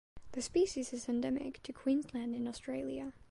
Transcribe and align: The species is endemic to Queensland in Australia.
The 0.31 0.41
species 0.41 0.93
is 0.93 1.07
endemic 1.07 1.61
to 1.61 1.71
Queensland 1.73 2.33
in 2.33 2.47
Australia. 2.47 3.13